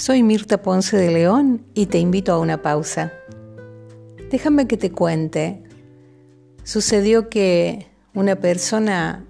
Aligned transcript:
Soy 0.00 0.22
Mirta 0.22 0.62
Ponce 0.62 0.96
de 0.96 1.10
León 1.10 1.66
y 1.74 1.84
te 1.84 1.98
invito 1.98 2.32
a 2.32 2.38
una 2.38 2.62
pausa. 2.62 3.12
Déjame 4.30 4.66
que 4.66 4.78
te 4.78 4.90
cuente. 4.90 5.62
Sucedió 6.64 7.28
que 7.28 7.86
una 8.14 8.36
persona 8.36 9.26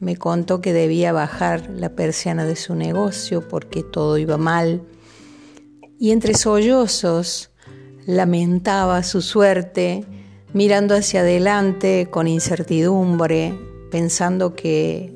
me 0.00 0.16
contó 0.16 0.62
que 0.62 0.72
debía 0.72 1.12
bajar 1.12 1.68
la 1.68 1.90
persiana 1.90 2.46
de 2.46 2.56
su 2.56 2.74
negocio 2.74 3.46
porque 3.46 3.82
todo 3.82 4.16
iba 4.16 4.38
mal 4.38 4.80
y 5.98 6.12
entre 6.12 6.36
sollozos 6.36 7.50
lamentaba 8.06 9.02
su 9.02 9.20
suerte 9.20 10.06
mirando 10.54 10.94
hacia 10.94 11.20
adelante 11.20 12.08
con 12.10 12.28
incertidumbre, 12.28 13.60
pensando 13.90 14.54
que 14.54 15.14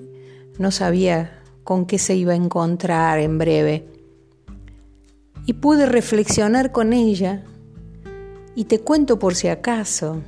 no 0.59 0.71
sabía 0.71 1.43
con 1.65 1.87
qué 1.87 1.99
se 1.99 2.15
iba 2.15 2.35
a 2.35 2.37
encontrar 2.37 3.21
en 3.21 3.39
breve. 3.39 3.96
Y 5.47 5.55
pude 5.55 5.87
reflexionar 5.87 6.73
con 6.73 6.93
ella 6.93 7.45
y 8.57 8.65
te 8.65 8.81
cuento 8.81 9.19
por 9.19 9.35
si 9.35 9.49
acaso, 9.49 10.23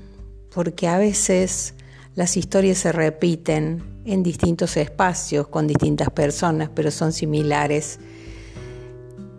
porque 0.54 0.86
a 0.86 0.96
veces 0.96 1.74
las 2.14 2.36
historias 2.36 2.78
se 2.78 2.92
repiten 2.92 3.82
en 4.04 4.23
distintos 4.23 4.76
espacios 4.76 5.48
con 5.48 5.66
distintas 5.66 6.10
personas, 6.10 6.70
pero 6.74 6.90
son 6.90 7.12
similares. 7.12 7.98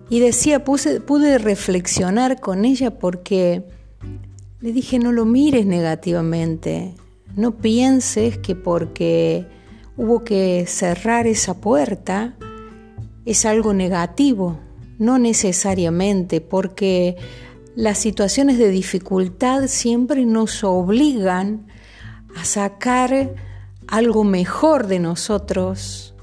Y 0.09 0.19
decía, 0.19 0.63
pude 0.63 1.37
reflexionar 1.37 2.39
con 2.39 2.65
ella 2.65 2.99
porque 2.99 3.63
le 4.59 4.73
dije, 4.73 4.99
no 4.99 5.11
lo 5.11 5.25
mires 5.25 5.65
negativamente, 5.65 6.93
no 7.35 7.57
pienses 7.57 8.37
que 8.37 8.55
porque 8.55 9.45
hubo 9.95 10.23
que 10.23 10.65
cerrar 10.67 11.27
esa 11.27 11.61
puerta 11.61 12.35
es 13.25 13.45
algo 13.45 13.73
negativo, 13.73 14.59
no 14.99 15.17
necesariamente, 15.17 16.41
porque 16.41 17.15
las 17.75 17.97
situaciones 17.97 18.57
de 18.57 18.69
dificultad 18.69 19.67
siempre 19.67 20.25
nos 20.25 20.63
obligan 20.63 21.67
a 22.35 22.43
sacar 22.43 23.33
algo 23.87 24.23
mejor 24.23 24.87
de 24.87 24.99
nosotros, 24.99 26.13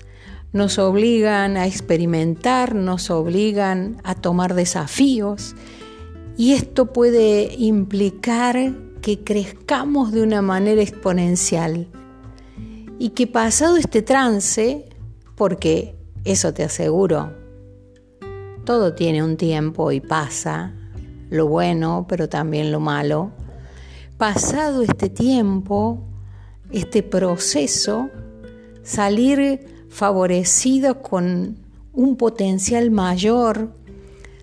nos 0.53 0.79
obligan 0.79 1.57
a 1.57 1.67
experimentar, 1.67 2.75
nos 2.75 3.11
obligan 3.11 3.97
a 4.05 4.15
tomar 4.15 4.55
desafíos. 4.55 5.57
Y 6.37 6.53
esto 6.53 6.93
puede 6.93 7.55
implicar 7.57 8.75
que 9.01 9.25
crezcamos 9.25 10.13
de 10.13 10.23
una 10.23 10.43
manera 10.43 10.83
exponencial. 10.83 11.89
Y 12.99 13.11
que 13.11 13.27
pasado 13.27 13.77
este 13.79 14.03
trance, 14.03 14.85
porque 15.35 15.95
eso 16.25 16.53
te 16.53 16.65
aseguro, 16.65 17.46
todo 18.67 18.93
tiene 18.93 19.23
un 19.23 19.39
tiempo 19.39 19.93
y 19.93 20.01
pasa, 20.01 20.75
lo 21.31 21.47
bueno, 21.47 22.05
pero 22.07 22.29
también 22.29 22.73
lo 22.73 22.81
malo, 22.81 23.31
pasado 24.19 24.83
este 24.83 25.09
tiempo, 25.09 26.03
este 26.71 27.03
proceso, 27.03 28.11
salir 28.83 29.87
favorecido 29.89 31.01
con 31.01 31.57
un 31.93 32.17
potencial 32.17 32.91
mayor, 32.91 33.71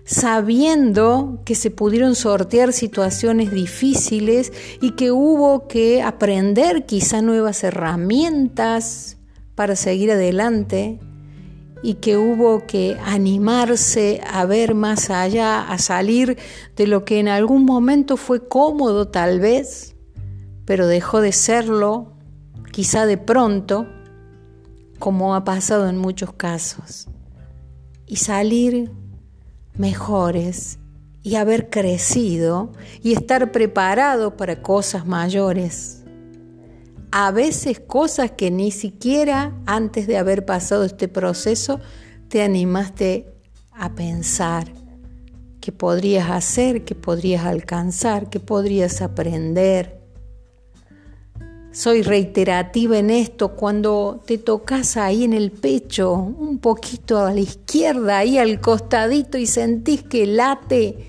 sabiendo 0.04 1.42
que 1.44 1.54
se 1.54 1.70
pudieron 1.70 2.14
sortear 2.14 2.72
situaciones 2.72 3.52
difíciles 3.52 4.52
y 4.80 4.92
que 4.92 5.12
hubo 5.12 5.68
que 5.68 6.02
aprender 6.02 6.86
quizá 6.86 7.20
nuevas 7.20 7.62
herramientas 7.62 9.18
para 9.54 9.76
seguir 9.76 10.10
adelante 10.10 10.98
y 11.84 11.96
que 11.96 12.16
hubo 12.16 12.66
que 12.66 12.98
animarse 13.04 14.22
a 14.26 14.46
ver 14.46 14.74
más 14.74 15.10
allá, 15.10 15.60
a 15.60 15.76
salir 15.76 16.38
de 16.76 16.86
lo 16.86 17.04
que 17.04 17.20
en 17.20 17.28
algún 17.28 17.66
momento 17.66 18.16
fue 18.16 18.48
cómodo 18.48 19.08
tal 19.08 19.38
vez, 19.38 19.94
pero 20.64 20.86
dejó 20.86 21.20
de 21.20 21.32
serlo, 21.32 22.14
quizá 22.72 23.04
de 23.04 23.18
pronto, 23.18 23.86
como 24.98 25.34
ha 25.34 25.44
pasado 25.44 25.86
en 25.90 25.98
muchos 25.98 26.32
casos, 26.32 27.06
y 28.06 28.16
salir 28.16 28.90
mejores 29.76 30.78
y 31.22 31.34
haber 31.34 31.68
crecido 31.68 32.72
y 33.02 33.12
estar 33.12 33.52
preparado 33.52 34.38
para 34.38 34.62
cosas 34.62 35.06
mayores. 35.06 36.03
A 37.16 37.30
veces 37.30 37.78
cosas 37.78 38.32
que 38.32 38.50
ni 38.50 38.72
siquiera 38.72 39.52
antes 39.66 40.08
de 40.08 40.18
haber 40.18 40.44
pasado 40.44 40.82
este 40.82 41.06
proceso 41.06 41.78
te 42.26 42.42
animaste 42.42 43.32
a 43.70 43.94
pensar 43.94 44.66
que 45.60 45.70
podrías 45.70 46.28
hacer, 46.28 46.84
que 46.84 46.96
podrías 46.96 47.44
alcanzar, 47.44 48.30
que 48.30 48.40
podrías 48.40 49.00
aprender 49.00 50.02
soy 51.70 52.02
reiterativa 52.02 52.98
en 52.98 53.10
esto, 53.10 53.54
cuando 53.54 54.20
te 54.26 54.38
tocas 54.38 54.96
ahí 54.96 55.22
en 55.22 55.32
el 55.32 55.52
pecho, 55.52 56.12
un 56.14 56.58
poquito 56.58 57.18
a 57.18 57.32
la 57.32 57.40
izquierda, 57.40 58.18
ahí 58.18 58.38
al 58.38 58.60
costadito 58.60 59.38
y 59.38 59.46
sentís 59.46 60.02
que 60.02 60.26
late, 60.26 61.06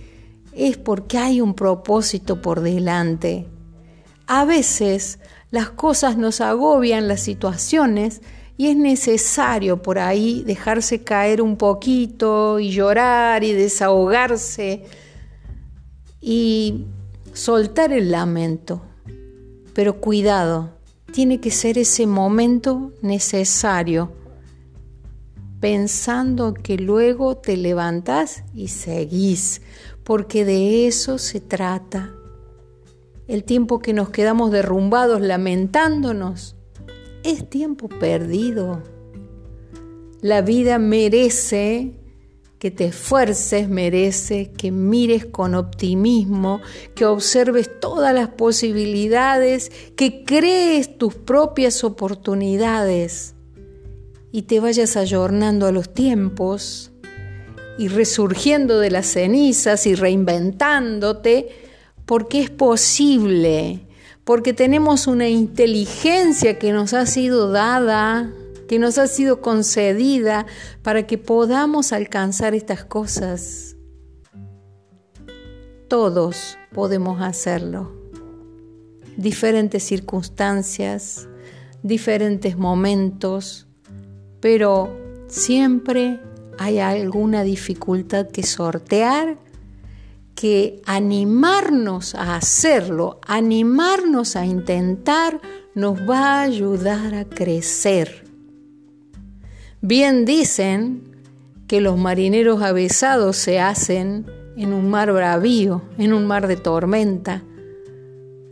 es 0.54 0.78
porque 0.78 1.18
hay 1.20 1.42
un 1.42 1.56
propósito 1.56 2.42
por 2.42 2.62
delante. 2.62 3.48
A 4.26 4.44
veces 4.44 5.20
las 5.56 5.72
cosas 5.72 6.18
nos 6.18 6.40
agobian, 6.42 7.08
las 7.08 7.22
situaciones, 7.22 8.22
y 8.58 8.68
es 8.68 8.78
necesario 8.78 9.82
por 9.82 9.98
ahí 9.98 10.44
dejarse 10.46 11.04
caer 11.04 11.42
un 11.42 11.58
poquito 11.58 12.60
y 12.60 12.70
llorar 12.70 13.44
y 13.44 13.54
desahogarse 13.54 14.84
y 16.22 16.86
soltar 17.34 17.92
el 17.92 18.12
lamento 18.12 18.84
pero 19.76 20.00
cuidado, 20.00 20.70
tiene 21.12 21.42
que 21.42 21.52
ser 21.52 21.78
ese 21.78 22.08
momento 22.08 22.94
necesario, 23.02 24.14
pensando 25.60 26.54
que 26.54 26.78
luego 26.78 27.36
te 27.36 27.58
levantás 27.58 28.46
y 28.54 28.70
seguís, 28.70 29.62
porque 30.06 30.46
de 30.46 30.88
eso 30.88 31.18
se 31.18 31.42
trata. 31.42 32.14
El 33.28 33.44
tiempo 33.44 33.80
que 33.80 33.94
nos 33.94 34.09
quedamos 34.09 34.52
derrumbados 34.52 35.22
lamentándonos 35.22 36.56
es 37.24 37.50
tiempo 37.50 37.90
perdido. 37.90 38.84
La 40.22 40.41
vida 40.41 40.78
merece 40.78 41.94
que 42.59 42.72
te 42.72 42.85
esfuerces 42.85 43.69
merece 43.69 44.52
que 44.52 44.72
mires 44.72 45.25
con 45.25 45.56
optimismo, 45.56 46.62
que 46.96 47.06
observes 47.06 47.69
todas 47.80 48.14
las 48.14 48.30
posibilidades, 48.30 49.72
que 49.96 50.24
crees 50.24 50.97
tus 50.97 51.14
propias 51.14 51.84
oportunidades 51.84 53.35
y 54.31 54.44
te 54.44 54.59
vayas 54.59 54.97
ayornando 54.97 55.68
a 55.68 55.72
los 55.72 55.94
tiempos 55.94 56.91
y 57.78 57.88
resurgiendo 57.88 58.80
de 58.80 58.90
las 58.90 59.06
cenizas 59.08 59.85
y 59.85 59.96
reinventándote, 59.96 61.50
porque 62.06 62.42
es 62.42 62.50
posible, 62.50 63.88
porque 64.24 64.54
tenemos 64.54 65.08
una 65.08 65.28
inteligencia 65.28 66.60
que 66.60 66.72
nos 66.72 66.94
ha 66.94 67.06
sido 67.06 67.52
dada 67.52 68.32
que 68.68 68.80
nos 68.80 68.98
ha 68.98 69.08
sido 69.08 69.42
concedida 69.42 70.46
para 70.82 71.06
que 71.06 71.18
podamos 71.18 71.94
alcanzar 71.94 72.56
estas 72.56 72.84
cosas. 72.84 73.76
Todos 75.88 76.58
podemos 76.74 77.22
hacerlo. 77.22 77.92
Diferentes 79.18 79.84
circunstancias, 79.84 81.29
diferentes 81.84 82.58
momentos, 82.58 83.68
pero 84.41 84.97
siempre 85.28 86.20
hay 86.58 86.79
alguna 86.79 87.44
dificultad 87.44 88.28
que 88.28 88.44
sortear, 88.44 89.38
que 90.35 90.82
animarnos 90.85 92.14
a 92.14 92.35
hacerlo, 92.35 93.20
animarnos 93.26 94.35
a 94.35 94.46
intentar, 94.46 95.40
nos 95.73 95.97
va 96.08 96.40
a 96.40 96.41
ayudar 96.41 97.16
a 97.16 97.26
crecer. 97.26 98.26
Bien 99.82 100.26
dicen 100.26 101.03
que 101.67 101.82
los 101.82 101.97
marineros 101.97 102.61
avesados 102.61 103.37
se 103.37 103.59
hacen 103.59 104.26
en 104.58 104.73
un 104.73 104.90
mar 104.90 105.11
bravío, 105.11 105.82
en 105.97 106.14
un 106.14 106.26
mar 106.28 106.47
de 106.47 106.58
tormenta. 106.58 107.43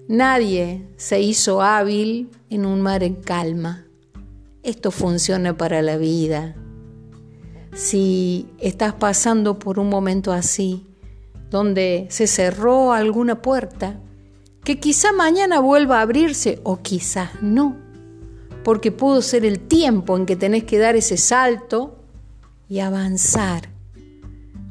Nadie 0.07 0.87
se 0.97 1.21
hizo 1.21 1.61
hábil 1.61 2.29
en 2.49 2.65
un 2.65 2.81
mar 2.81 3.03
en 3.03 3.15
calma. 3.15 3.85
Esto 4.63 4.91
funciona 4.91 5.57
para 5.57 5.81
la 5.81 5.97
vida. 5.97 6.55
Si 7.73 8.47
estás 8.59 8.93
pasando 8.93 9.59
por 9.59 9.79
un 9.79 9.89
momento 9.89 10.31
así, 10.31 10.85
donde 11.53 12.07
se 12.09 12.27
cerró 12.27 12.91
alguna 12.91 13.41
puerta, 13.41 14.01
que 14.65 14.81
quizá 14.81 15.13
mañana 15.13 15.61
vuelva 15.61 15.99
a 15.99 16.01
abrirse 16.01 16.59
o 16.63 16.81
quizás 16.81 17.29
no 17.41 17.83
porque 18.63 18.91
pudo 18.91 19.21
ser 19.21 19.45
el 19.45 19.59
tiempo 19.59 20.17
en 20.17 20.25
que 20.25 20.35
tenés 20.35 20.63
que 20.63 20.77
dar 20.77 20.95
ese 20.95 21.17
salto 21.17 21.99
y 22.69 22.79
avanzar. 22.79 23.69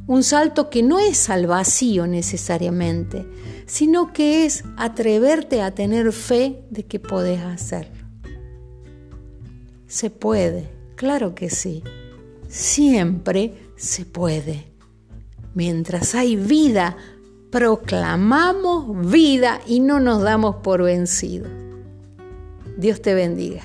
Un 0.06 0.23
salto 0.25 0.69
que 0.69 0.82
no 0.82 0.99
es 0.99 1.31
al 1.31 1.46
vacío 1.46 2.06
necesariamente, 2.06 3.26
sino 3.67 4.12
que 4.12 4.44
es 4.44 4.64
atreverte 4.76 5.62
a 5.62 5.75
tener 5.75 6.12
fe 6.12 6.64
de 6.70 6.84
que 6.84 6.99
podés 6.99 7.40
hacerlo. 7.43 8.02
Se 9.87 10.11
puede, 10.11 10.70
claro 10.96 11.34
que 11.34 11.50
sí. 11.50 11.82
Siempre 12.49 13.55
se 13.76 14.05
puede. 14.05 14.72
Mientras 15.55 16.15
hay 16.15 16.37
vida, 16.37 16.97
proclamamos 17.51 19.11
vida 19.11 19.61
y 19.67 19.81
no 19.81 20.01
nos 20.01 20.23
damos 20.23 20.57
por 20.57 20.83
vencidos. 20.83 21.51
Dios 22.79 23.03
te 23.03 23.15
bendiga. 23.15 23.63